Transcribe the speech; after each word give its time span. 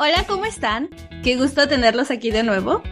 Hola, 0.00 0.26
¿cómo 0.28 0.44
están? 0.44 0.90
Qué 1.24 1.34
gusto 1.34 1.66
tenerlos 1.66 2.12
aquí 2.12 2.30
de 2.30 2.44
nuevo. 2.44 2.82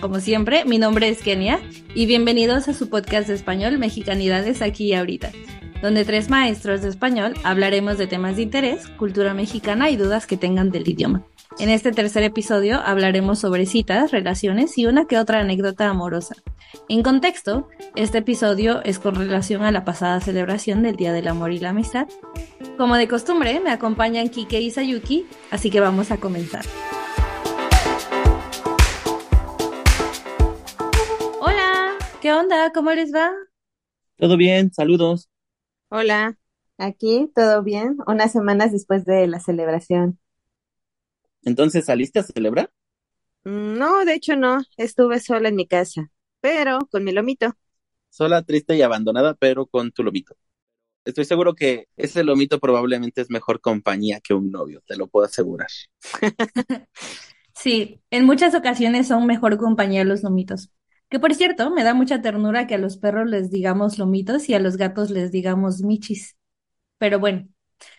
Como 0.00 0.20
siempre, 0.20 0.64
mi 0.64 0.78
nombre 0.78 1.08
es 1.08 1.20
Kenia 1.20 1.58
y 1.92 2.06
bienvenidos 2.06 2.68
a 2.68 2.72
su 2.72 2.88
podcast 2.88 3.26
de 3.26 3.34
español 3.34 3.78
Mexicanidades 3.78 4.62
aquí 4.62 4.84
y 4.84 4.94
ahorita, 4.94 5.32
donde 5.82 6.04
tres 6.04 6.30
maestros 6.30 6.82
de 6.82 6.90
español 6.90 7.34
hablaremos 7.42 7.98
de 7.98 8.06
temas 8.06 8.36
de 8.36 8.42
interés, 8.42 8.86
cultura 8.90 9.34
mexicana 9.34 9.90
y 9.90 9.96
dudas 9.96 10.28
que 10.28 10.36
tengan 10.36 10.70
del 10.70 10.88
idioma. 10.88 11.24
En 11.58 11.70
este 11.70 11.90
tercer 11.92 12.22
episodio 12.22 12.80
hablaremos 12.80 13.38
sobre 13.38 13.64
citas, 13.64 14.10
relaciones 14.10 14.76
y 14.76 14.86
una 14.86 15.06
que 15.06 15.16
otra 15.16 15.40
anécdota 15.40 15.88
amorosa. 15.88 16.34
En 16.88 17.02
contexto, 17.02 17.68
este 17.94 18.18
episodio 18.18 18.82
es 18.84 18.98
con 18.98 19.14
relación 19.14 19.62
a 19.62 19.70
la 19.70 19.84
pasada 19.84 20.20
celebración 20.20 20.82
del 20.82 20.96
Día 20.96 21.14
del 21.14 21.28
Amor 21.28 21.52
y 21.52 21.58
la 21.58 21.70
Amistad. 21.70 22.08
Como 22.76 22.96
de 22.96 23.08
costumbre, 23.08 23.58
me 23.60 23.70
acompañan 23.70 24.28
Kike 24.28 24.60
y 24.60 24.70
Sayuki, 24.70 25.26
así 25.50 25.70
que 25.70 25.80
vamos 25.80 26.10
a 26.10 26.18
comenzar. 26.18 26.64
Hola, 31.40 31.92
¿qué 32.20 32.34
onda? 32.34 32.70
¿Cómo 32.74 32.92
les 32.92 33.14
va? 33.14 33.30
Todo 34.16 34.36
bien, 34.36 34.74
saludos. 34.74 35.30
Hola, 35.88 36.36
aquí 36.76 37.30
todo 37.34 37.62
bien, 37.62 37.96
unas 38.06 38.32
semanas 38.32 38.72
después 38.72 39.06
de 39.06 39.26
la 39.26 39.40
celebración. 39.40 40.18
Entonces, 41.46 41.86
¿saliste 41.86 42.18
a 42.18 42.24
celebrar? 42.24 42.70
No, 43.44 44.04
de 44.04 44.12
hecho 44.14 44.36
no, 44.36 44.62
estuve 44.76 45.20
sola 45.20 45.48
en 45.48 45.56
mi 45.56 45.66
casa, 45.66 46.10
pero 46.40 46.80
con 46.90 47.02
mi 47.04 47.12
lomito. 47.12 47.54
Sola, 48.10 48.42
triste 48.42 48.74
y 48.76 48.82
abandonada, 48.82 49.34
pero 49.34 49.66
con 49.66 49.92
tu 49.92 50.02
lomito. 50.02 50.34
Estoy 51.04 51.24
seguro 51.26 51.54
que 51.54 51.88
ese 51.96 52.24
lomito 52.24 52.60
probablemente 52.60 53.20
es 53.22 53.30
mejor 53.30 53.60
compañía 53.60 54.20
que 54.20 54.34
un 54.34 54.50
novio, 54.52 54.82
te 54.86 54.96
lo 54.96 55.08
puedo 55.08 55.26
asegurar. 55.26 55.68
Sí, 57.54 58.02
en 58.10 58.24
muchas 58.26 58.54
ocasiones 58.54 59.08
son 59.08 59.26
mejor 59.26 59.56
compañía 59.58 60.04
los 60.04 60.22
lomitos. 60.22 60.70
Que 61.08 61.20
por 61.20 61.34
cierto, 61.34 61.70
me 61.70 61.84
da 61.84 61.94
mucha 61.94 62.20
ternura 62.22 62.66
que 62.66 62.74
a 62.74 62.78
los 62.78 62.98
perros 62.98 63.28
les 63.30 63.50
digamos 63.50 63.98
lomitos 63.98 64.48
y 64.48 64.54
a 64.54 64.58
los 64.60 64.76
gatos 64.76 65.10
les 65.10 65.30
digamos 65.32 65.82
michis. 65.82 66.36
Pero 66.98 67.20
bueno, 67.20 67.48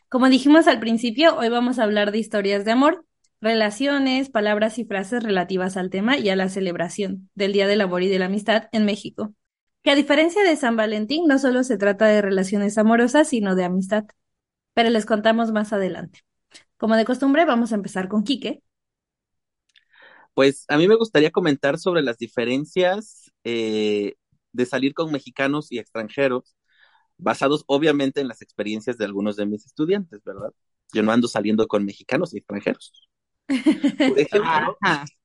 como 0.10 0.30
dijimos 0.30 0.68
al 0.68 0.82
principio, 0.82 1.38
hoy 1.38 1.50
vamos 1.50 1.80
a 1.80 1.86
hablar 1.86 2.12
de 2.14 2.20
historias 2.20 2.66
de 2.66 2.74
amor, 2.74 3.07
relaciones, 3.42 4.30
palabras 4.30 4.80
y 4.80 4.86
frases 4.86 5.24
relativas 5.24 5.78
al 5.78 5.90
tema 5.90 6.18
y 6.18 6.30
a 6.30 6.36
la 6.36 6.50
celebración 6.50 7.30
del 7.36 7.54
Día 7.54 7.68
del 7.68 7.82
Amor 7.82 8.04
y 8.04 8.08
de 8.10 8.20
la 8.20 8.26
Amistad 8.26 8.70
en 8.72 8.86
México. 8.86 9.34
Que 9.84 9.92
a 9.92 9.96
diferencia 9.96 10.44
de 10.44 10.56
San 10.56 10.76
Valentín, 10.76 11.28
no 11.28 11.40
solo 11.40 11.64
se 11.64 11.78
trata 11.78 12.08
de 12.08 12.22
relaciones 12.22 12.78
amorosas, 12.78 13.30
sino 13.30 13.56
de 13.56 13.64
amistad. 13.64 14.06
Pero 14.74 14.90
les 14.90 15.06
contamos 15.06 15.52
más 15.52 15.74
adelante. 15.74 16.22
Como 16.78 16.96
de 16.96 17.06
costumbre, 17.06 17.46
vamos 17.46 17.72
a 17.72 17.76
empezar 17.76 18.08
con 18.08 18.24
Quique. 18.24 18.62
Pues 20.34 20.66
a 20.68 20.78
mí 20.78 20.88
me 20.88 20.96
gustaría 20.96 21.32
comentar 21.32 21.80
sobre 21.80 22.04
las 22.04 22.18
diferencias 22.18 23.32
eh, 23.44 24.16
de 24.52 24.66
salir 24.66 24.94
con 24.94 25.12
mexicanos 25.12 25.72
y 25.72 25.80
extranjeros, 25.80 26.56
basados 27.18 27.64
obviamente 27.68 28.22
en 28.22 28.28
las 28.28 28.42
experiencias 28.42 28.98
de 28.98 29.06
algunos 29.06 29.36
de 29.36 29.48
mis 29.48 29.66
estudiantes, 29.66 30.24
¿verdad? 30.24 30.52
Yo 30.94 31.04
no 31.04 31.12
ando 31.12 31.28
saliendo 31.28 31.68
con 31.68 31.86
mexicanos 31.86 32.34
y 32.34 32.38
extranjeros. 32.40 33.10
Por 33.48 34.20
ejemplo. 34.20 34.78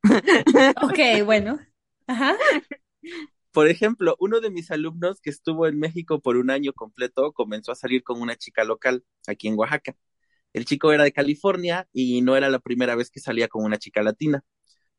Ok, 0.83 1.25
bueno. 1.25 1.59
Ajá. 2.07 2.37
Por 3.53 3.69
ejemplo, 3.69 4.17
uno 4.19 4.41
de 4.41 4.51
mis 4.51 4.71
alumnos 4.71 5.21
que 5.21 5.31
estuvo 5.31 5.67
en 5.67 5.79
México 5.79 6.21
por 6.21 6.37
un 6.37 6.51
año 6.51 6.73
completo 6.73 7.33
comenzó 7.33 7.73
a 7.73 7.75
salir 7.75 8.03
con 8.03 8.21
una 8.21 8.37
chica 8.37 8.65
local 8.65 9.05
aquí 9.27 9.49
en 9.49 9.59
Oaxaca. 9.59 9.95
El 10.55 10.65
chico 10.67 10.93
era 10.93 11.05
de 11.05 11.13
California 11.13 11.89
y 11.93 12.23
no 12.23 12.37
era 12.37 12.51
la 12.51 12.61
primera 12.61 12.97
vez 12.97 13.11
que 13.11 13.21
salía 13.21 13.49
con 13.49 13.65
una 13.65 13.79
chica 13.79 14.03
latina. 14.03 14.45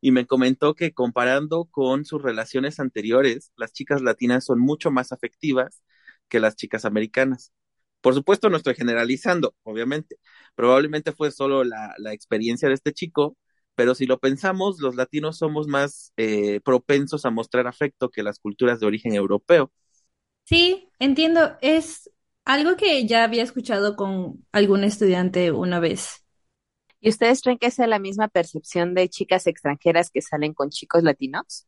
Y 0.02 0.12
me 0.12 0.28
comentó 0.28 0.76
que 0.76 0.94
comparando 0.94 1.66
con 1.66 2.06
sus 2.06 2.22
relaciones 2.22 2.80
anteriores, 2.80 3.52
las 3.58 3.74
chicas 3.74 4.02
latinas 4.02 4.46
son 4.46 4.60
mucho 4.60 4.92
más 4.92 5.12
afectivas 5.14 5.84
que 6.30 6.40
las 6.40 6.56
chicas 6.56 6.86
americanas. 6.86 7.54
Por 8.04 8.16
supuesto, 8.16 8.50
no 8.52 8.58
estoy 8.58 8.76
generalizando, 8.76 9.56
obviamente. 9.64 10.18
Probablemente 10.56 11.14
fue 11.14 11.32
solo 11.32 11.66
la, 11.66 11.96
la 12.00 12.14
experiencia 12.14 12.70
de 12.70 12.76
este 12.76 12.94
chico, 12.94 13.38
pero 13.76 13.96
si 13.96 14.06
lo 14.08 14.20
pensamos, 14.20 14.80
los 14.82 14.96
latinos 14.98 15.40
somos 15.40 15.68
más 15.68 16.14
eh, 16.18 16.62
propensos 16.66 17.26
a 17.26 17.32
mostrar 17.32 17.68
afecto 17.68 18.12
que 18.12 18.24
las 18.24 18.40
culturas 18.40 18.80
de 18.82 18.88
origen 18.88 19.16
europeo. 19.16 19.72
Sí, 20.46 20.90
entiendo. 21.00 21.58
Es 21.62 22.10
algo 22.46 22.76
que 22.76 23.06
ya 23.08 23.24
había 23.24 23.44
escuchado 23.44 23.96
con 23.96 24.46
algún 24.52 24.84
estudiante 24.84 25.52
una 25.52 25.80
vez. 25.80 26.26
¿Y 27.02 27.10
ustedes 27.10 27.42
creen 27.44 27.60
que 27.60 27.68
es 27.68 27.78
la 27.80 28.00
misma 28.00 28.30
percepción 28.30 28.96
de 28.96 29.10
chicas 29.10 29.48
extranjeras 29.48 30.12
que 30.12 30.22
salen 30.24 30.54
con 30.56 30.72
chicos 30.72 31.04
latinos? 31.04 31.68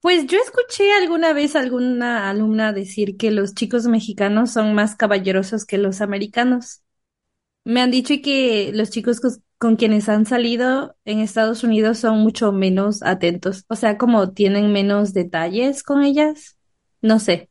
Pues 0.00 0.26
yo 0.26 0.38
escuché 0.38 0.92
alguna 0.92 1.32
vez 1.32 1.56
a 1.56 1.60
alguna 1.60 2.30
alumna 2.30 2.72
decir 2.72 3.16
que 3.16 3.30
los 3.32 3.54
chicos 3.54 3.86
mexicanos 3.86 4.52
son 4.52 4.74
más 4.74 4.94
caballerosos 4.96 5.64
que 5.66 5.76
los 5.78 6.00
americanos. 6.00 6.82
Me 7.64 7.80
han 7.82 7.90
dicho 7.92 8.14
que 8.22 8.72
los 8.74 8.90
chicos 8.90 9.20
cos- 9.22 9.42
con 9.58 9.76
quienes 9.76 10.08
han 10.08 10.26
salido 10.26 10.96
en 11.06 11.20
Estados 11.20 11.64
Unidos 11.64 11.98
son 11.98 12.20
mucho 12.20 12.52
menos 12.52 13.02
atentos, 13.02 13.64
o 13.68 13.76
sea, 13.76 13.98
como 13.98 14.32
tienen 14.34 14.72
menos 14.72 15.14
detalles 15.14 15.82
con 15.84 16.02
ellas. 16.04 16.58
No 17.02 17.20
sé. 17.20 17.50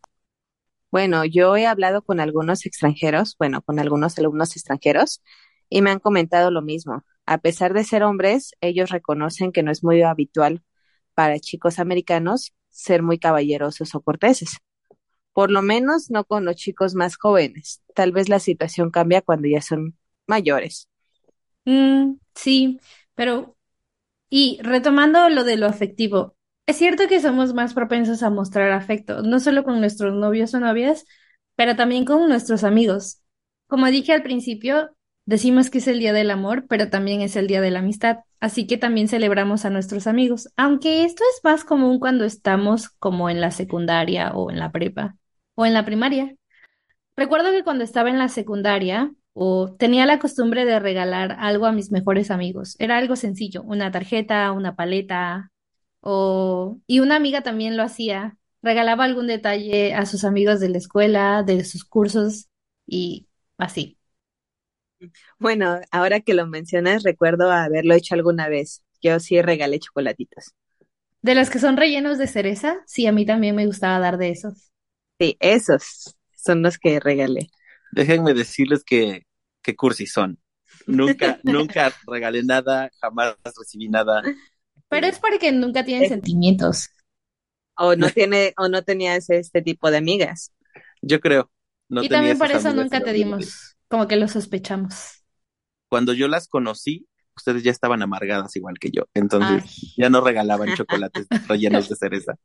Bueno, 0.92 1.26
yo 1.26 1.56
he 1.58 1.66
hablado 1.68 2.02
con 2.02 2.20
algunos 2.20 2.66
extranjeros, 2.66 3.36
bueno, 3.38 3.62
con 3.62 3.80
algunos 3.80 4.18
alumnos 4.18 4.56
extranjeros, 4.56 5.22
y 5.70 5.82
me 5.82 5.92
han 5.92 6.00
comentado 6.00 6.50
lo 6.52 6.62
mismo. 6.62 7.04
A 7.26 7.40
pesar 7.40 7.74
de 7.74 7.84
ser 7.84 8.04
hombres, 8.04 8.52
ellos 8.62 8.90
reconocen 8.90 9.52
que 9.52 9.64
no 9.64 9.72
es 9.72 9.84
muy 9.84 10.02
habitual 10.02 10.64
para 11.18 11.40
chicos 11.40 11.80
americanos 11.80 12.54
ser 12.70 13.02
muy 13.02 13.18
caballerosos 13.18 13.96
o 13.96 14.02
corteses. 14.02 14.58
Por 15.34 15.50
lo 15.50 15.64
menos 15.64 16.12
no 16.12 16.26
con 16.26 16.46
los 16.46 16.58
chicos 16.58 16.94
más 16.94 17.18
jóvenes. 17.18 17.82
Tal 17.96 18.12
vez 18.12 18.30
la 18.30 18.40
situación 18.40 18.92
cambia 18.92 19.24
cuando 19.24 19.48
ya 19.48 19.64
son 19.64 19.98
mayores. 20.28 20.88
Mm, 21.66 22.20
sí, 22.36 22.80
pero 23.16 23.58
y 24.30 24.60
retomando 24.62 25.30
lo 25.30 25.44
de 25.44 25.58
lo 25.58 25.66
afectivo, 25.68 26.38
es 26.68 26.78
cierto 26.78 27.08
que 27.08 27.22
somos 27.22 27.56
más 27.56 27.74
propensos 27.74 28.24
a 28.24 28.30
mostrar 28.30 28.72
afecto, 28.72 29.24
no 29.24 29.40
solo 29.40 29.64
con 29.64 29.80
nuestros 29.80 30.14
novios 30.14 30.54
o 30.54 30.60
novias, 30.60 31.06
pero 31.56 31.76
también 31.76 32.06
con 32.06 32.30
nuestros 32.30 32.64
amigos. 32.64 33.24
Como 33.68 33.88
dije 33.88 34.14
al 34.14 34.24
principio, 34.24 34.96
decimos 35.28 35.70
que 35.70 35.78
es 35.78 35.88
el 35.88 36.00
día 36.00 36.14
del 36.14 36.32
amor, 36.32 36.66
pero 36.68 36.90
también 36.90 37.22
es 37.22 37.36
el 37.36 37.46
día 37.48 37.62
de 37.62 37.70
la 37.70 37.80
amistad, 37.80 38.20
así 38.40 38.66
que 38.66 38.78
también 38.78 39.08
celebramos 39.08 39.66
a 39.66 39.70
nuestros 39.70 40.08
amigos, 40.08 40.50
aunque 40.56 41.04
esto 41.04 41.24
es 41.36 41.42
más 41.44 41.64
común 41.64 42.00
cuando 42.00 42.26
estamos 42.26 42.90
como 42.90 43.30
en 43.30 43.42
la 43.42 43.52
secundaria 43.52 44.32
o 44.32 44.50
en 44.50 44.58
la 44.58 44.72
prepa 44.72 45.16
o 45.54 45.66
en 45.66 45.74
la 45.74 45.86
primaria. 45.86 46.36
Recuerdo 47.16 47.52
que 47.52 47.64
cuando 47.64 47.84
estaba 47.84 48.10
en 48.10 48.20
la 48.20 48.30
secundaria, 48.30 49.12
o 49.40 49.76
tenía 49.78 50.08
la 50.08 50.18
costumbre 50.18 50.66
de 50.66 50.80
regalar 50.80 51.38
algo 51.40 51.68
a 51.68 51.72
mis 51.72 51.92
mejores 51.92 52.32
amigos. 52.32 52.76
Era 52.80 52.98
algo 52.98 53.16
sencillo, 53.16 53.62
una 53.64 53.92
tarjeta, 53.92 54.52
una 54.52 54.76
paleta, 54.76 55.52
o... 56.02 56.80
Y 56.88 57.02
una 57.02 57.18
amiga 57.18 57.42
también 57.44 57.78
lo 57.78 57.84
hacía. 57.84 58.38
Regalaba 58.64 59.04
algún 59.04 59.28
detalle 59.28 59.94
a 59.94 60.08
sus 60.08 60.24
amigos 60.24 60.60
de 60.60 60.70
la 60.70 60.80
escuela, 60.80 61.44
de 61.44 61.64
sus 61.66 61.86
cursos, 61.86 62.48
y 62.88 63.28
así. 63.60 63.97
Bueno, 65.40 65.80
ahora 65.92 66.20
que 66.22 66.34
lo 66.34 66.46
mencionas, 66.48 67.04
recuerdo 67.04 67.52
haberlo 67.52 67.94
hecho 67.96 68.14
alguna 68.16 68.50
vez. 68.50 68.84
Yo 69.02 69.20
sí 69.20 69.42
regalé 69.42 69.80
chocolatitos. 69.80 70.54
De 71.22 71.36
los 71.36 71.52
que 71.52 71.60
son 71.60 71.78
rellenos 71.78 72.18
de 72.18 72.26
cereza, 72.26 72.78
sí, 72.88 73.06
a 73.06 73.12
mí 73.12 73.24
también 73.24 73.56
me 73.56 73.68
gustaba 73.68 74.00
dar 74.00 74.18
de 74.18 74.30
esos. 74.32 74.72
Sí, 75.20 75.38
esos 75.40 76.16
son 76.36 76.62
los 76.64 76.78
que 76.80 77.00
regalé. 77.00 77.50
Déjenme 77.92 78.34
decirles 78.34 78.84
que, 78.84 79.24
que 79.62 79.76
cursi 79.76 80.06
son. 80.08 80.40
Nunca, 80.86 81.40
nunca 81.44 81.98
regalé 82.08 82.44
nada, 82.44 82.90
jamás 83.02 83.36
recibí 83.58 83.90
nada. 83.90 84.30
Pero 84.90 85.08
Eh, 85.08 85.08
es 85.08 85.20
porque 85.20 85.52
nunca 85.54 85.86
tienen 85.86 86.06
Eh, 86.06 86.08
sentimientos. 86.08 86.90
O 87.78 87.96
no 87.96 88.10
tiene, 88.12 88.54
o 88.58 88.70
no 88.70 88.84
tenías 88.84 89.30
este 89.32 89.62
tipo 89.64 89.92
de 89.92 89.98
amigas. 89.98 90.54
yo 91.02 91.20
creo, 91.20 91.52
no 91.90 92.06
Y 92.06 92.08
tenía 92.08 92.32
también 92.32 92.38
por 92.40 92.52
esas 92.52 92.54
eso 92.54 92.74
amigas 92.74 92.74
nunca 92.74 93.04
te 93.04 93.14
dimos, 93.14 93.77
como 93.90 94.08
que 94.08 94.16
lo 94.18 94.28
sospechamos. 94.28 95.24
Cuando 95.90 96.14
yo 96.14 96.28
las 96.28 96.48
conocí, 96.48 97.08
ustedes 97.36 97.64
ya 97.64 97.72
estaban 97.72 98.02
amargadas 98.02 98.56
igual 98.56 98.76
que 98.80 98.92
yo. 98.92 99.04
Entonces 99.14 99.64
Ay, 99.64 99.98
ya 99.98 100.10
no 100.10 100.22
regalaban 100.22 100.74
chocolates 100.74 101.30
rellenos 101.48 101.88
de 101.88 101.96
cereza. 101.96 102.36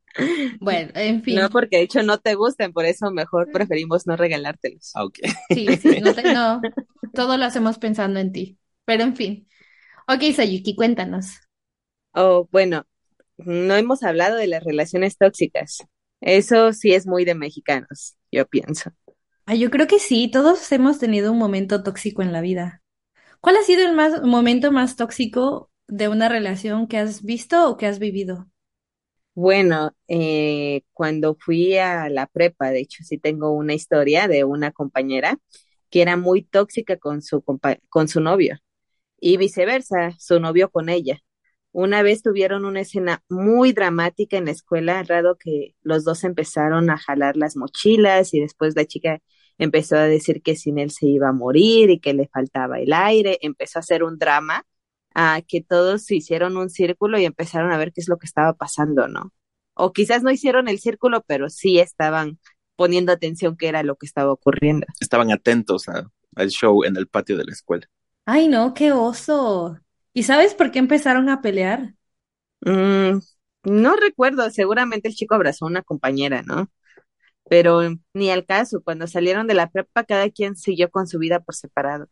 bueno, 0.59 0.91
en 0.95 1.23
No, 1.27 1.49
fin. 1.49 1.49
porque 1.49 1.77
de 1.77 1.83
hecho 1.83 2.03
no 2.03 2.19
te 2.19 2.35
gusten, 2.35 2.73
por 2.73 2.85
eso 2.85 3.11
mejor 3.11 3.49
preferimos 3.49 4.07
no 4.07 4.15
regalártelos. 4.17 4.91
Ah, 4.93 5.03
ok. 5.05 5.19
Sí, 5.49 5.75
sí, 5.77 5.99
no, 6.01 6.13
te- 6.15 6.27
no, 6.29 6.73
todo 7.13 7.37
lo 7.37 7.45
hacemos 7.45 7.77
pensando 7.79 8.19
en 8.19 8.31
ti. 8.31 8.59
Pero 8.85 9.03
en 9.03 9.15
fin. 9.15 9.47
Ok, 10.07 10.23
Sayuki, 10.35 10.75
cuéntanos. 10.75 11.27
O 12.13 12.47
bueno, 12.51 12.85
no 13.37 13.75
hemos 13.75 14.03
hablado 14.03 14.37
de 14.37 14.47
las 14.47 14.63
relaciones 14.63 15.17
tóxicas. 15.17 15.79
Eso 16.21 16.73
sí 16.73 16.93
es 16.93 17.07
muy 17.07 17.25
de 17.25 17.35
mexicanos, 17.35 18.15
yo 18.31 18.47
pienso. 18.47 18.91
Ah, 19.45 19.55
yo 19.55 19.69
creo 19.71 19.87
que 19.87 19.99
sí, 19.99 20.29
todos 20.31 20.69
hemos 20.71 20.99
tenido 20.99 21.31
un 21.31 21.37
momento 21.37 21.83
tóxico 21.83 22.21
en 22.21 22.31
la 22.33 22.41
vida. 22.41 22.81
¿Cuál 23.41 23.57
ha 23.57 23.63
sido 23.63 23.85
el 23.87 23.95
más, 23.95 24.23
momento 24.23 24.71
más 24.71 24.95
tóxico 24.97 25.71
de 25.87 26.09
una 26.09 26.29
relación 26.29 26.87
que 26.87 26.97
has 26.99 27.23
visto 27.23 27.69
o 27.69 27.77
que 27.77 27.87
has 27.87 27.99
vivido? 27.99 28.49
Bueno, 29.35 29.91
eh, 30.07 30.83
cuando 30.93 31.35
fui 31.39 31.75
a 31.77 32.07
la 32.09 32.27
prepa, 32.27 32.69
de 32.69 32.81
hecho 32.81 33.03
sí 33.03 33.17
tengo 33.17 33.51
una 33.51 33.73
historia 33.73 34.27
de 34.27 34.43
una 34.43 34.71
compañera 34.71 35.39
que 35.89 36.01
era 36.03 36.17
muy 36.17 36.43
tóxica 36.43 36.97
con 36.97 37.21
su, 37.23 37.43
con 37.89 38.07
su 38.07 38.21
novio 38.21 38.57
y 39.19 39.37
viceversa, 39.37 40.11
su 40.19 40.39
novio 40.39 40.69
con 40.71 40.89
ella. 40.89 41.19
Una 41.73 42.03
vez 42.03 42.21
tuvieron 42.21 42.65
una 42.65 42.81
escena 42.81 43.23
muy 43.29 43.73
dramática 43.73 44.37
en 44.37 44.45
la 44.45 44.51
escuela, 44.51 44.99
al 44.99 45.07
rado 45.07 45.37
que 45.37 45.75
los 45.81 46.05
dos 46.05 46.23
empezaron 46.23 46.91
a 46.91 46.99
jalar 46.99 47.35
las 47.35 47.57
mochilas 47.57 48.35
y 48.35 48.39
después 48.39 48.75
la 48.75 48.85
chica 48.85 49.19
empezó 49.57 49.95
a 49.95 50.03
decir 50.03 50.43
que 50.43 50.55
sin 50.55 50.77
él 50.77 50.91
se 50.91 51.07
iba 51.07 51.29
a 51.29 51.33
morir 51.33 51.89
y 51.89 51.99
que 51.99 52.13
le 52.13 52.27
faltaba 52.27 52.79
el 52.79 52.93
aire, 52.93 53.39
empezó 53.41 53.79
a 53.79 53.81
hacer 53.81 54.03
un 54.03 54.19
drama, 54.19 54.67
a 55.15 55.41
que 55.47 55.61
todos 55.61 56.09
hicieron 56.11 56.57
un 56.57 56.69
círculo 56.69 57.19
y 57.19 57.25
empezaron 57.25 57.71
a 57.71 57.77
ver 57.77 57.91
qué 57.91 58.01
es 58.01 58.07
lo 58.07 58.17
que 58.17 58.27
estaba 58.27 58.53
pasando, 58.53 59.07
¿no? 59.07 59.31
O 59.73 59.93
quizás 59.93 60.21
no 60.21 60.29
hicieron 60.29 60.67
el 60.67 60.79
círculo, 60.79 61.23
pero 61.25 61.49
sí 61.49 61.79
estaban 61.79 62.37
poniendo 62.75 63.11
atención 63.11 63.57
qué 63.57 63.67
era 63.67 63.81
lo 63.81 63.95
que 63.95 64.05
estaba 64.05 64.31
ocurriendo. 64.31 64.85
Estaban 64.99 65.31
atentos 65.31 65.85
al 65.87 66.49
show 66.49 66.83
en 66.83 66.97
el 66.97 67.07
patio 67.07 67.35
de 67.35 67.45
la 67.45 67.51
escuela. 67.51 67.87
Ay, 68.25 68.47
no, 68.47 68.75
qué 68.75 68.91
oso. 68.91 69.79
¿Y 70.13 70.23
sabes 70.23 70.53
por 70.53 70.71
qué 70.71 70.79
empezaron 70.79 71.29
a 71.29 71.41
pelear? 71.41 71.95
Mm, 72.61 73.19
no 73.63 73.95
recuerdo, 73.95 74.49
seguramente 74.51 75.07
el 75.07 75.15
chico 75.15 75.35
abrazó 75.35 75.65
a 75.65 75.69
una 75.69 75.81
compañera, 75.81 76.43
¿no? 76.43 76.69
Pero 77.49 77.81
ni 78.13 78.29
al 78.29 78.45
caso, 78.45 78.81
cuando 78.83 79.07
salieron 79.07 79.47
de 79.47 79.53
la 79.53 79.69
prepa, 79.69 80.03
cada 80.03 80.29
quien 80.29 80.55
siguió 80.55 80.89
con 80.89 81.07
su 81.07 81.19
vida 81.19 81.39
por 81.39 81.55
separado. 81.55 82.07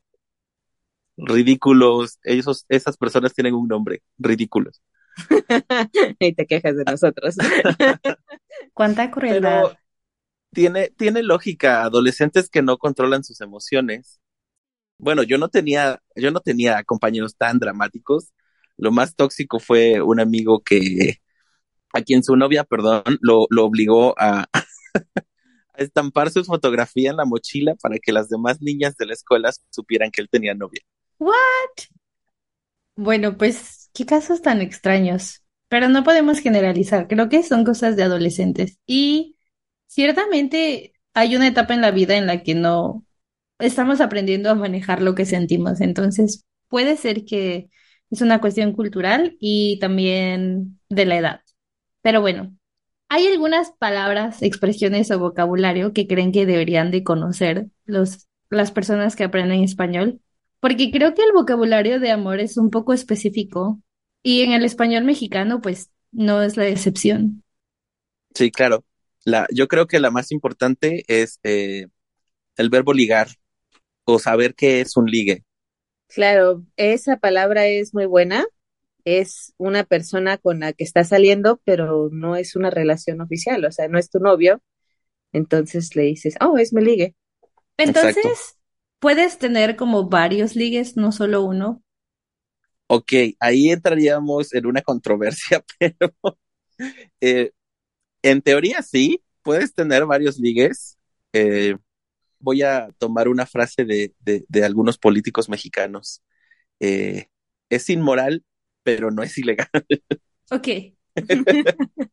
Ridículos, 1.18 2.20
ellos, 2.24 2.66
esas 2.70 2.98
personas 2.98 3.34
tienen 3.34 3.54
un 3.54 3.68
nombre, 3.68 4.02
ridículos. 4.18 4.82
y 6.20 6.34
te 6.34 6.48
quejas 6.48 6.76
de 6.76 6.84
nosotros. 6.86 7.36
Cuánta 8.74 9.12
crueldad. 9.12 9.78
tiene, 10.54 10.90
tiene 10.90 11.24
lógica, 11.24 11.84
adolescentes 11.84 12.50
que 12.50 12.62
no 12.62 12.78
controlan 12.78 13.24
sus 13.24 13.42
emociones 13.42 14.21
bueno, 15.02 15.24
yo 15.24 15.38
no 15.38 15.50
tenía, 15.50 16.02
yo 16.16 16.32
no 16.32 16.40
tenía 16.42 16.84
compañeros 16.84 17.36
tan 17.36 17.60
dramáticos. 17.60 18.32
Lo 18.78 18.92
más 18.92 19.16
tóxico 19.16 19.60
fue 19.60 20.02
un 20.02 20.20
amigo 20.20 20.62
que, 20.64 21.18
a 21.94 22.02
quien 22.02 22.24
su 22.24 22.36
novia, 22.36 22.64
perdón, 22.64 23.04
lo, 23.22 23.48
lo 23.50 23.66
obligó 23.66 24.16
a, 24.20 24.46
a 25.74 25.84
estampar 25.84 26.30
su 26.30 26.44
fotografía 26.46 27.10
en 27.12 27.18
la 27.18 27.26
mochila 27.26 27.76
para 27.82 27.98
que 27.98 28.12
las 28.12 28.30
demás 28.30 28.62
niñas 28.62 28.96
de 28.98 29.08
la 29.08 29.14
escuela 29.14 29.52
supieran 29.72 30.12
que 30.12 30.22
él 30.22 30.30
tenía 30.30 30.54
novia. 30.54 30.82
¿What? 31.20 31.34
Bueno, 32.96 33.38
pues, 33.38 33.90
qué 33.94 34.06
casos 34.06 34.42
tan 34.42 34.62
extraños. 34.62 35.44
Pero 35.68 35.90
no 35.90 36.04
podemos 36.04 36.40
generalizar. 36.40 37.08
Creo 37.08 37.30
que 37.30 37.44
son 37.44 37.64
cosas 37.64 37.96
de 37.96 38.04
adolescentes. 38.04 38.78
Y 38.86 39.38
ciertamente 39.88 40.94
hay 41.14 41.36
una 41.36 41.48
etapa 41.48 41.74
en 41.74 41.82
la 41.82 41.92
vida 41.92 42.18
en 42.18 42.28
la 42.28 42.44
que 42.44 42.56
no, 42.56 43.06
estamos 43.62 44.02
aprendiendo 44.02 44.50
a 44.50 44.56
manejar 44.56 45.02
lo 45.02 45.16
que 45.16 45.26
sentimos. 45.26 45.82
Entonces, 45.82 46.46
puede 46.68 46.98
ser 46.98 47.26
que 47.26 47.70
es 48.10 48.22
una 48.22 48.42
cuestión 48.42 48.74
cultural 48.74 49.38
y 49.40 49.80
también 49.80 50.80
de 50.90 51.06
la 51.06 51.18
edad. 51.18 51.42
Pero 52.02 52.22
bueno, 52.22 52.56
hay 53.10 53.28
algunas 53.28 53.72
palabras, 53.72 54.42
expresiones 54.42 55.12
o 55.12 55.20
vocabulario 55.20 55.94
que 55.94 56.08
creen 56.08 56.32
que 56.32 56.46
deberían 56.46 56.92
de 56.92 57.04
conocer 57.04 57.68
los, 57.86 58.28
las 58.50 58.72
personas 58.72 59.16
que 59.16 59.24
aprenden 59.24 59.64
español, 59.64 60.22
porque 60.60 60.92
creo 60.92 61.14
que 61.14 61.24
el 61.24 61.34
vocabulario 61.34 62.00
de 62.00 62.12
amor 62.12 62.40
es 62.40 62.58
un 62.58 62.70
poco 62.70 62.94
específico 62.94 63.82
y 64.24 64.42
en 64.42 64.54
el 64.54 64.64
español 64.64 65.04
mexicano 65.04 65.62
pues 65.62 65.90
no 66.12 66.42
es 66.42 66.58
la 66.58 66.68
excepción. 66.68 67.44
Sí, 68.34 68.52
claro. 68.52 68.86
La, 69.26 69.48
yo 69.54 69.68
creo 69.68 69.88
que 69.88 70.00
la 70.00 70.12
más 70.12 70.32
importante 70.32 71.04
es 71.08 71.40
eh, 71.44 71.88
el 72.58 72.70
verbo 72.70 72.94
ligar, 72.94 73.28
o 74.06 74.20
saber 74.20 74.56
qué 74.56 74.82
es 74.82 74.98
un 74.98 75.06
ligue. 75.06 75.44
Claro, 76.08 76.66
esa 76.76 77.18
palabra 77.18 77.68
es 77.68 77.94
muy 77.94 78.06
buena. 78.06 78.46
Es 79.04 79.54
una 79.58 79.84
persona 79.84 80.38
con 80.38 80.60
la 80.60 80.74
que 80.74 80.84
está 80.84 81.04
saliendo, 81.04 81.60
pero 81.64 82.10
no 82.12 82.36
es 82.36 82.56
una 82.56 82.70
relación 82.70 83.22
oficial, 83.22 83.66
o 83.66 83.72
sea, 83.72 83.88
no 83.88 83.98
es 83.98 84.10
tu 84.10 84.20
novio. 84.20 84.62
Entonces 85.32 85.96
le 85.96 86.04
dices, 86.04 86.36
oh, 86.42 86.58
es 86.58 86.74
mi 86.74 86.84
ligue. 86.84 87.16
Entonces, 87.78 88.58
puedes 89.00 89.40
tener 89.40 89.76
como 89.76 90.08
varios 90.10 90.56
ligues, 90.56 90.98
no 90.98 91.12
solo 91.12 91.44
uno. 91.44 91.82
Ok, 92.88 93.14
ahí 93.40 93.72
entraríamos 93.72 94.54
en 94.54 94.66
una 94.66 94.82
controversia, 94.82 95.64
pero 95.80 96.14
eh, 97.22 97.52
en 98.22 98.42
teoría 98.42 98.82
sí, 98.82 99.24
puedes 99.42 99.74
tener 99.74 100.06
varios 100.06 100.38
ligues. 100.40 100.98
Eh, 101.34 101.76
voy 102.42 102.64
a 102.64 102.90
tomar 102.98 103.28
una 103.28 103.46
frase 103.46 103.86
de, 103.86 104.14
de, 104.20 104.66
algunos 104.66 104.98
políticos 104.98 105.48
mexicanos. 105.50 106.22
Eh, 106.80 107.28
es 107.70 107.90
inmoral, 107.90 108.44
pero 108.84 109.12
no 109.12 109.24
es 109.24 109.38
ilegal. 109.38 109.70
Ok. 110.50 110.68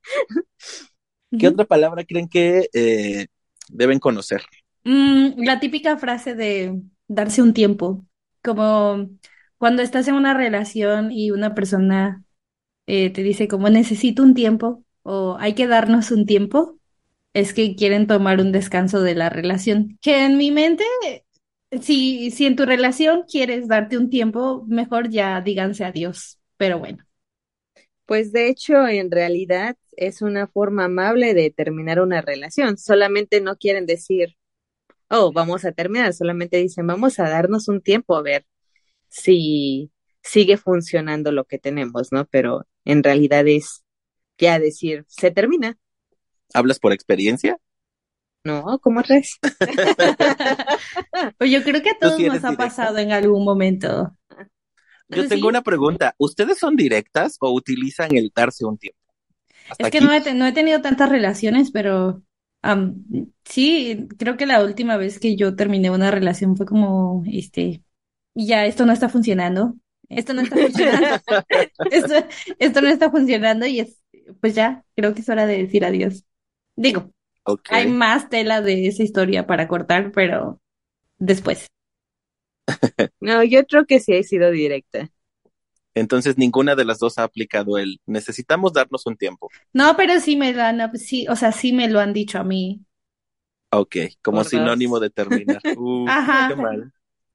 ¿Qué 1.38 1.48
otra 1.48 1.64
palabra 1.64 2.04
creen 2.04 2.28
que 2.28 2.68
eh, 2.72 3.26
deben 3.68 3.98
conocer? 3.98 4.42
Mm, 4.84 5.42
la 5.44 5.60
típica 5.60 5.98
frase 5.98 6.34
de 6.34 6.80
darse 7.06 7.42
un 7.42 7.52
tiempo, 7.52 8.06
como 8.42 9.10
cuando 9.58 9.82
estás 9.82 10.08
en 10.08 10.14
una 10.14 10.34
relación 10.34 11.10
y 11.12 11.30
una 11.30 11.54
persona 11.54 12.24
eh, 12.86 13.10
te 13.10 13.22
dice 13.22 13.48
como 13.48 13.68
necesito 13.68 14.22
un 14.22 14.34
tiempo 14.34 14.84
o 15.02 15.36
hay 15.38 15.54
que 15.54 15.66
darnos 15.66 16.10
un 16.10 16.26
tiempo, 16.26 16.77
es 17.32 17.54
que 17.54 17.76
quieren 17.76 18.06
tomar 18.06 18.40
un 18.40 18.52
descanso 18.52 19.00
de 19.02 19.14
la 19.14 19.30
relación. 19.30 19.98
Que 20.00 20.24
en 20.24 20.38
mi 20.38 20.50
mente, 20.50 20.84
si, 21.80 22.30
si 22.30 22.46
en 22.46 22.56
tu 22.56 22.64
relación 22.64 23.24
quieres 23.30 23.68
darte 23.68 23.98
un 23.98 24.10
tiempo, 24.10 24.64
mejor 24.68 25.10
ya 25.10 25.40
díganse 25.40 25.84
adiós. 25.84 26.38
Pero 26.56 26.78
bueno. 26.78 27.04
Pues 28.06 28.32
de 28.32 28.48
hecho, 28.48 28.88
en 28.88 29.10
realidad 29.10 29.76
es 29.92 30.22
una 30.22 30.46
forma 30.46 30.84
amable 30.86 31.34
de 31.34 31.50
terminar 31.50 32.00
una 32.00 32.22
relación. 32.22 32.78
Solamente 32.78 33.40
no 33.40 33.56
quieren 33.56 33.84
decir, 33.86 34.36
oh, 35.10 35.32
vamos 35.32 35.64
a 35.64 35.72
terminar. 35.72 36.14
Solamente 36.14 36.58
dicen, 36.58 36.86
vamos 36.86 37.18
a 37.18 37.28
darnos 37.28 37.68
un 37.68 37.82
tiempo 37.82 38.16
a 38.16 38.22
ver 38.22 38.46
si 39.08 39.92
sigue 40.22 40.56
funcionando 40.58 41.32
lo 41.32 41.44
que 41.44 41.58
tenemos, 41.58 42.12
¿no? 42.12 42.26
Pero 42.26 42.66
en 42.84 43.02
realidad 43.04 43.46
es 43.48 43.84
ya 44.38 44.58
decir, 44.58 45.04
se 45.08 45.30
termina. 45.30 45.78
¿Hablas 46.54 46.78
por 46.78 46.92
experiencia? 46.92 47.58
No, 48.44 48.78
¿cómo 48.80 49.00
es? 49.08 49.38
pues 51.38 51.50
yo 51.50 51.62
creo 51.62 51.82
que 51.82 51.90
a 51.90 51.98
todos 51.98 52.18
nos 52.20 52.44
ha 52.44 52.52
pasado 52.52 52.98
en 52.98 53.12
algún 53.12 53.44
momento. 53.44 54.16
Yo 55.08 55.28
tengo 55.28 55.48
una 55.48 55.62
pregunta. 55.62 56.14
¿Ustedes 56.18 56.58
son 56.58 56.76
directas 56.76 57.36
o 57.40 57.50
utilizan 57.52 58.14
el 58.16 58.30
darse 58.34 58.64
un 58.64 58.78
tiempo? 58.78 58.98
Es 59.78 59.90
que 59.90 60.00
no 60.00 60.12
he, 60.12 60.34
no 60.34 60.46
he, 60.46 60.52
tenido 60.52 60.80
tantas 60.80 61.08
relaciones, 61.08 61.70
pero 61.70 62.22
sí, 63.44 64.08
creo 64.18 64.36
que 64.36 64.46
la 64.46 64.62
última 64.62 64.96
vez 64.96 65.18
que 65.18 65.36
yo 65.36 65.56
terminé 65.56 65.90
una 65.90 66.10
relación 66.10 66.56
fue 66.56 66.66
como, 66.66 67.22
este, 67.30 67.82
ya, 68.34 68.66
esto 68.66 68.86
no 68.86 68.92
está 68.92 69.08
funcionando. 69.08 69.74
Esto 70.08 70.32
no 70.32 70.42
está 70.42 70.56
funcionando. 70.56 71.20
esto, 71.90 72.14
esto 72.58 72.80
no 72.80 72.88
está 72.88 73.10
funcionando 73.10 73.66
y 73.66 73.80
es, 73.80 74.00
pues 74.40 74.54
ya, 74.54 74.84
creo 74.96 75.14
que 75.14 75.20
es 75.20 75.28
hora 75.28 75.46
de 75.46 75.58
decir 75.58 75.84
adiós. 75.84 76.24
Digo, 76.78 77.10
hay 77.70 77.88
más 77.88 78.28
tela 78.28 78.62
de 78.62 78.86
esa 78.86 79.02
historia 79.02 79.48
para 79.48 79.66
cortar, 79.66 80.12
pero 80.12 80.60
después. 81.18 81.66
no, 83.20 83.42
yo 83.42 83.66
creo 83.66 83.84
que 83.84 83.98
sí 83.98 84.12
he 84.12 84.22
sido 84.22 84.52
directa. 84.52 85.10
Entonces 85.94 86.38
ninguna 86.38 86.76
de 86.76 86.84
las 86.84 87.00
dos 87.00 87.18
ha 87.18 87.24
aplicado 87.24 87.78
el 87.78 88.00
necesitamos 88.06 88.72
darnos 88.72 89.06
un 89.06 89.16
tiempo. 89.16 89.50
No, 89.72 89.96
pero 89.96 90.20
sí 90.20 90.36
me 90.36 90.52
lo 90.52 90.62
han, 90.62 90.96
sí, 90.96 91.26
o 91.28 91.34
sea, 91.34 91.50
sí 91.50 91.72
me 91.72 91.88
lo 91.88 91.98
han 91.98 92.12
dicho 92.12 92.38
a 92.38 92.44
mí. 92.44 92.84
Ok, 93.72 93.96
como 94.22 94.44
sinónimo 94.44 95.00
de 95.00 95.10
terminar. 95.10 95.60
Ajá. 96.08 96.48
Qué 96.48 96.54
mal. 96.54 96.92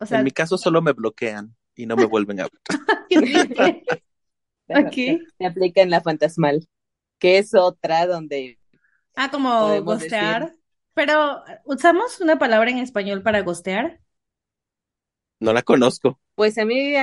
en 0.10 0.24
mi 0.24 0.32
caso 0.32 0.58
solo 0.58 0.82
me 0.82 0.94
bloquean 0.94 1.54
y 1.76 1.86
no 1.86 1.98
me 1.98 2.06
vuelven 2.06 2.40
a 2.40 2.46
hablar. 2.46 2.62
ok. 4.88 4.94
Se 5.38 5.46
aplica 5.46 5.82
en 5.82 5.90
la 5.90 6.00
fantasmal, 6.00 6.66
que 7.20 7.40
es 7.40 7.54
otra 7.54 8.08
donde 8.08 8.58
Ah, 9.16 9.30
como 9.30 9.82
gostear. 9.84 10.54
Pero, 10.94 11.44
¿usamos 11.66 12.20
una 12.22 12.38
palabra 12.38 12.70
en 12.70 12.78
español 12.78 13.24
para 13.24 13.42
gostear? 13.42 14.00
No 15.40 15.54
la 15.54 15.62
conozco. 15.62 16.20
Pues 16.36 16.58
a 16.58 16.66
mí, 16.66 16.94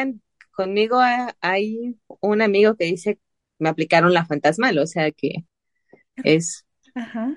conmigo 0.50 1.00
hay 1.40 1.98
un 2.20 2.42
amigo 2.42 2.74
que 2.76 2.84
dice, 2.84 3.18
me 3.58 3.68
aplicaron 3.68 4.12
la 4.14 4.24
fantasmal, 4.24 4.78
o 4.78 4.86
sea 4.86 5.10
que 5.10 5.44
es, 6.24 6.64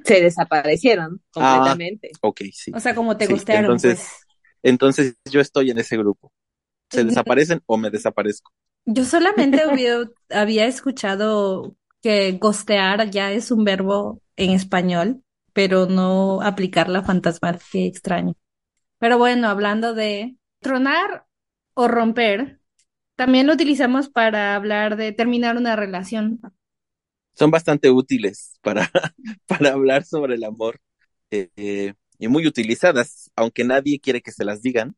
se 0.03 0.21
desaparecieron 0.21 1.21
ah, 1.35 1.55
completamente. 1.57 2.11
ok, 2.21 2.41
sí. 2.53 2.71
O 2.73 2.79
sea, 2.79 2.95
como 2.95 3.17
te 3.17 3.27
gostearon. 3.27 3.65
Entonces, 3.65 3.99
pues. 3.99 4.37
entonces 4.63 5.15
yo 5.29 5.41
estoy 5.41 5.71
en 5.71 5.79
ese 5.79 5.97
grupo. 5.97 6.31
Se 6.89 7.03
desaparecen 7.03 7.61
o 7.65 7.77
me 7.77 7.89
desaparezco. 7.89 8.51
Yo 8.85 9.03
solamente 9.05 9.61
había, 9.69 10.09
había 10.29 10.65
escuchado 10.65 11.75
que 12.01 12.33
gostear 12.33 13.09
ya 13.09 13.31
es 13.31 13.51
un 13.51 13.63
verbo 13.63 14.21
en 14.37 14.51
español, 14.51 15.23
pero 15.53 15.85
no 15.87 16.41
aplicar 16.41 16.89
la 16.89 17.03
fantasmal, 17.03 17.59
qué 17.71 17.85
extraño. 17.87 18.35
Pero 18.99 19.17
bueno, 19.17 19.49
hablando 19.49 19.93
de 19.93 20.37
tronar 20.61 21.25
o 21.75 21.87
romper, 21.87 22.59
también 23.15 23.47
lo 23.47 23.53
utilizamos 23.53 24.09
para 24.09 24.55
hablar 24.55 24.97
de 24.97 25.13
terminar 25.13 25.57
una 25.57 25.75
relación. 25.75 26.41
Son 27.33 27.51
bastante 27.51 27.89
útiles 27.89 28.57
para, 28.61 28.89
para 29.47 29.71
hablar 29.73 30.05
sobre 30.05 30.35
el 30.35 30.43
amor 30.43 30.79
eh, 31.31 31.93
y 32.19 32.27
muy 32.27 32.47
utilizadas, 32.47 33.31
aunque 33.35 33.63
nadie 33.63 33.99
quiere 33.99 34.21
que 34.21 34.31
se 34.31 34.45
las 34.45 34.61
digan, 34.61 34.95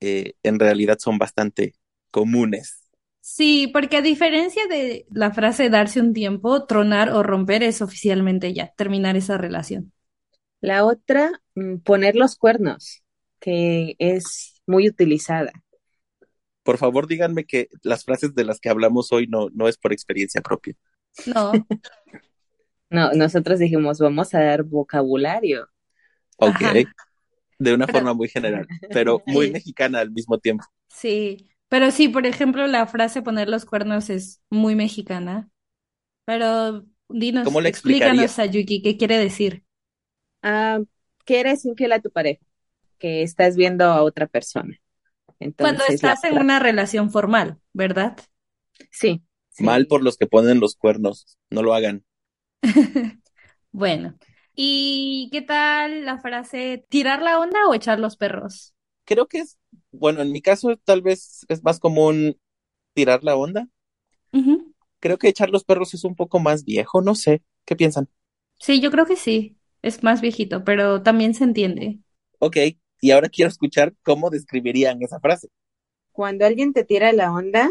eh, 0.00 0.34
en 0.44 0.60
realidad 0.60 0.98
son 1.00 1.18
bastante 1.18 1.74
comunes. 2.12 2.85
Sí, 3.28 3.66
porque 3.72 3.96
a 3.96 4.02
diferencia 4.02 4.68
de 4.68 5.04
la 5.10 5.32
frase 5.32 5.68
darse 5.68 6.00
un 6.00 6.12
tiempo, 6.14 6.64
tronar 6.64 7.10
o 7.10 7.24
romper 7.24 7.64
es 7.64 7.82
oficialmente 7.82 8.54
ya, 8.54 8.72
terminar 8.76 9.16
esa 9.16 9.36
relación. 9.36 9.92
La 10.60 10.84
otra, 10.84 11.32
mm, 11.56 11.78
poner 11.78 12.14
los 12.14 12.36
cuernos, 12.36 13.02
que 13.40 13.96
es 13.98 14.62
muy 14.64 14.88
utilizada. 14.88 15.50
Por 16.62 16.78
favor, 16.78 17.08
díganme 17.08 17.44
que 17.46 17.68
las 17.82 18.04
frases 18.04 18.32
de 18.36 18.44
las 18.44 18.60
que 18.60 18.68
hablamos 18.68 19.10
hoy 19.12 19.26
no, 19.26 19.48
no 19.52 19.66
es 19.66 19.76
por 19.76 19.92
experiencia 19.92 20.40
propia. 20.40 20.74
No, 21.26 21.50
No, 22.90 23.12
nosotros 23.12 23.58
dijimos, 23.58 23.98
vamos 23.98 24.32
a 24.34 24.40
dar 24.40 24.62
vocabulario. 24.62 25.66
Ok, 26.36 26.62
Ajá. 26.62 26.74
de 27.58 27.74
una 27.74 27.86
Pero- 27.86 27.98
forma 27.98 28.14
muy 28.14 28.28
general, 28.28 28.68
pero 28.92 29.20
muy 29.26 29.50
mexicana 29.50 29.98
al 29.98 30.12
mismo 30.12 30.38
tiempo. 30.38 30.64
sí. 30.88 31.48
Pero 31.68 31.90
sí, 31.90 32.08
por 32.08 32.26
ejemplo, 32.26 32.66
la 32.66 32.86
frase 32.86 33.22
poner 33.22 33.48
los 33.48 33.64
cuernos 33.64 34.10
es 34.10 34.40
muy 34.50 34.74
mexicana. 34.74 35.50
Pero 36.24 36.84
dinos, 37.08 37.44
¿Cómo 37.44 37.60
le 37.60 37.68
explícanos, 37.68 38.32
explicaría? 38.32 38.52
Sayuki, 38.52 38.82
¿qué 38.82 38.96
quiere 38.96 39.18
decir? 39.18 39.64
Ah, 40.42 40.80
que 41.24 41.40
eres 41.40 41.64
infiel 41.64 41.92
a 41.92 42.00
tu 42.00 42.10
pareja, 42.10 42.44
que 42.98 43.22
estás 43.22 43.56
viendo 43.56 43.84
a 43.86 44.02
otra 44.02 44.26
persona. 44.26 44.78
Cuando 45.56 45.82
Entonces, 45.82 46.02
la 46.02 46.12
estás 46.12 46.24
en 46.24 46.38
una 46.38 46.58
relación 46.58 47.10
formal, 47.10 47.58
¿verdad? 47.72 48.16
Sí, 48.90 49.22
sí. 49.50 49.64
Mal 49.64 49.86
por 49.86 50.02
los 50.02 50.16
que 50.16 50.26
ponen 50.26 50.60
los 50.60 50.76
cuernos, 50.76 51.38
no 51.50 51.62
lo 51.62 51.74
hagan. 51.74 52.04
Bueno, 53.72 54.16
¿y 54.54 55.28
qué 55.32 55.42
tal 55.42 56.04
la 56.06 56.18
frase 56.18 56.86
tirar 56.88 57.22
la 57.22 57.38
onda 57.40 57.58
o 57.68 57.74
echar 57.74 58.00
los 58.00 58.16
perros? 58.16 58.74
Creo 59.04 59.26
que 59.28 59.38
es, 59.40 59.58
bueno, 59.98 60.22
en 60.22 60.32
mi 60.32 60.42
caso 60.42 60.76
tal 60.84 61.02
vez 61.02 61.44
es 61.48 61.62
más 61.64 61.78
común 61.80 62.38
tirar 62.94 63.24
la 63.24 63.36
onda. 63.36 63.68
Creo 65.00 65.16
que 65.18 65.28
echar 65.28 65.48
los 65.48 65.64
perros 65.64 65.94
es 65.94 66.04
un 66.04 66.14
poco 66.16 66.38
más 66.38 66.64
viejo, 66.64 67.00
no 67.00 67.14
sé. 67.14 67.42
¿Qué 67.64 67.76
piensan? 67.76 68.10
Sí, 68.58 68.80
yo 68.80 68.90
creo 68.90 69.06
que 69.06 69.16
sí. 69.16 69.56
Es 69.82 70.02
más 70.02 70.20
viejito, 70.20 70.62
pero 70.64 71.02
también 71.02 71.32
se 71.34 71.44
entiende. 71.44 72.00
Ok, 72.38 72.56
y 73.02 73.10
ahora 73.10 73.28
quiero 73.28 73.50
escuchar 73.50 73.94
cómo 74.02 74.30
describirían 74.30 75.02
esa 75.02 75.20
frase. 75.20 75.48
Cuando 76.12 76.46
alguien 76.46 76.72
te 76.72 76.84
tira 76.84 77.12
la 77.12 77.32
onda, 77.32 77.70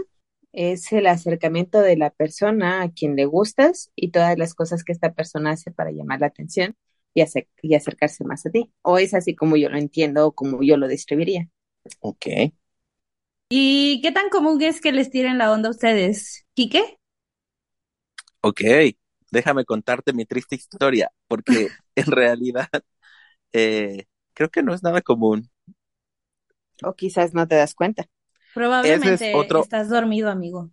es 0.53 0.91
el 0.93 1.07
acercamiento 1.07 1.81
de 1.81 1.97
la 1.97 2.11
persona 2.11 2.81
a 2.81 2.91
quien 2.91 3.15
le 3.15 3.25
gustas 3.25 3.91
y 3.95 4.11
todas 4.11 4.37
las 4.37 4.53
cosas 4.53 4.83
que 4.83 4.93
esta 4.93 5.13
persona 5.13 5.51
hace 5.51 5.71
para 5.71 5.91
llamar 5.91 6.21
la 6.21 6.27
atención 6.27 6.75
y, 7.13 7.21
acer- 7.21 7.47
y 7.61 7.75
acercarse 7.75 8.23
más 8.23 8.45
a 8.45 8.51
ti. 8.51 8.71
O 8.81 8.97
es 8.99 9.13
así 9.13 9.35
como 9.35 9.57
yo 9.57 9.69
lo 9.69 9.77
entiendo 9.77 10.27
o 10.27 10.33
como 10.35 10.61
yo 10.63 10.77
lo 10.77 10.87
describiría. 10.87 11.49
Ok. 11.99 12.27
¿Y 13.49 14.01
qué 14.01 14.11
tan 14.11 14.29
común 14.29 14.61
es 14.61 14.81
que 14.81 14.91
les 14.91 15.09
tiren 15.09 15.37
la 15.39 15.51
onda 15.51 15.69
a 15.69 15.71
ustedes? 15.71 16.45
¿Quique? 16.53 16.99
Ok, 18.41 18.61
déjame 19.31 19.65
contarte 19.65 20.13
mi 20.13 20.25
triste 20.25 20.55
historia, 20.55 21.11
porque 21.27 21.73
en 21.95 22.05
realidad 22.07 22.69
eh, 23.53 24.05
creo 24.33 24.49
que 24.51 24.63
no 24.63 24.73
es 24.73 24.83
nada 24.83 25.01
común. 25.01 25.51
O 26.89 26.91
quizás 26.99 27.33
no 27.33 27.47
te 27.49 27.55
das 27.61 27.75
cuenta. 27.75 28.03
Probablemente 28.53 29.27
otro- 29.31 29.63
estás 29.63 29.89
dormido, 29.89 30.29
amigo. 30.31 30.71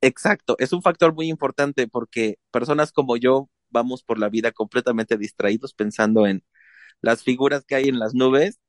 Exacto, 0.00 0.56
es 0.58 0.72
un 0.72 0.82
factor 0.82 1.14
muy 1.14 1.28
importante 1.28 1.88
porque 1.88 2.38
personas 2.50 2.92
como 2.92 3.16
yo 3.16 3.48
vamos 3.70 4.02
por 4.02 4.18
la 4.18 4.28
vida 4.28 4.52
completamente 4.52 5.16
distraídos 5.16 5.74
pensando 5.74 6.26
en 6.26 6.44
las 7.02 7.22
figuras 7.24 7.64
que 7.66 7.76
hay 7.76 7.88
en 7.88 7.98
las 8.00 8.14
nubes 8.14 8.60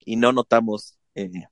y 0.00 0.16
no 0.16 0.32
notamos 0.32 0.95
eh, 1.16 1.48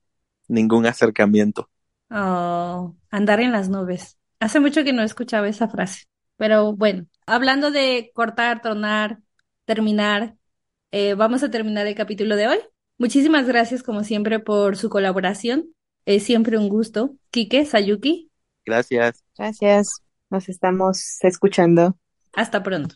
ningún 0.47 0.85
acercamiento. 0.85 1.69
Oh, 2.09 2.95
andar 3.09 3.39
en 3.39 3.51
las 3.51 3.69
nubes. 3.69 4.17
Hace 4.39 4.59
mucho 4.59 4.83
que 4.83 4.93
no 4.93 5.01
escuchaba 5.03 5.47
esa 5.49 5.67
frase. 5.67 6.03
Pero 6.37 6.73
bueno, 6.75 7.07
hablando 7.25 7.71
de 7.71 8.11
cortar, 8.13 8.61
tronar, 8.61 9.19
terminar, 9.65 10.35
eh, 10.91 11.15
vamos 11.15 11.43
a 11.43 11.51
terminar 11.51 11.87
el 11.87 11.95
capítulo 11.95 12.35
de 12.35 12.47
hoy. 12.47 12.59
Muchísimas 12.97 13.47
gracias, 13.47 13.83
como 13.83 14.03
siempre, 14.03 14.39
por 14.39 14.77
su 14.77 14.89
colaboración. 14.89 15.73
Es 16.05 16.23
siempre 16.23 16.57
un 16.57 16.69
gusto. 16.69 17.15
Quique, 17.31 17.65
Sayuki, 17.65 18.31
Gracias. 18.65 19.23
Gracias. 19.37 20.01
Nos 20.29 20.49
estamos 20.49 21.17
escuchando. 21.23 21.97
hasta 22.33 22.61
pronto. 22.63 22.95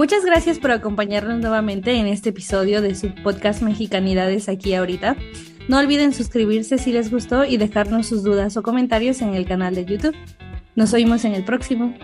Muchas 0.00 0.24
gracias 0.24 0.58
por 0.58 0.70
acompañarnos 0.70 1.40
nuevamente 1.40 1.92
en 1.92 2.06
este 2.06 2.30
episodio 2.30 2.80
de 2.80 2.94
su 2.94 3.14
podcast 3.16 3.60
Mexicanidades 3.60 4.48
aquí 4.48 4.72
ahorita. 4.72 5.14
No 5.68 5.78
olviden 5.78 6.14
suscribirse 6.14 6.78
si 6.78 6.90
les 6.90 7.10
gustó 7.10 7.44
y 7.44 7.58
dejarnos 7.58 8.06
sus 8.06 8.22
dudas 8.22 8.56
o 8.56 8.62
comentarios 8.62 9.20
en 9.20 9.34
el 9.34 9.46
canal 9.46 9.74
de 9.74 9.84
YouTube. 9.84 10.16
Nos 10.74 10.94
oímos 10.94 11.26
en 11.26 11.34
el 11.34 11.44
próximo. 11.44 11.94